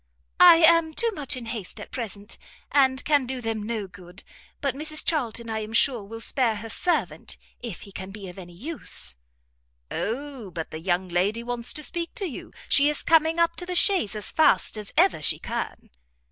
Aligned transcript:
"I 0.39 0.55
am 0.63 0.95
too 0.95 1.11
much 1.11 1.37
in 1.37 1.45
haste 1.45 1.79
at 1.79 1.91
present, 1.91 2.39
and 2.71 2.99
I 2.99 3.03
can 3.03 3.27
do 3.27 3.39
them 3.39 3.61
no 3.61 3.85
good; 3.85 4.23
but 4.59 4.73
Mrs 4.73 5.05
Charlton 5.05 5.47
I 5.47 5.59
am 5.59 5.73
sure 5.73 6.03
will 6.03 6.19
spare 6.21 6.55
her 6.55 6.69
servant, 6.71 7.37
if 7.59 7.81
he 7.81 7.91
can 7.91 8.09
be 8.09 8.27
of 8.27 8.39
any 8.39 8.55
use." 8.55 9.15
"O 9.91 10.49
but 10.49 10.71
the 10.71 10.79
young 10.79 11.07
lady 11.07 11.43
wants 11.43 11.71
to 11.73 11.83
speak 11.83 12.15
to 12.15 12.25
you; 12.25 12.51
she 12.67 12.89
is 12.89 13.03
coming 13.03 13.37
up 13.37 13.55
to 13.57 13.65
the 13.67 13.75
chaise 13.75 14.15
as 14.15 14.31
fast 14.31 14.75
as 14.75 14.91
ever 14.97 15.21
she 15.21 15.37
can." 15.37 15.91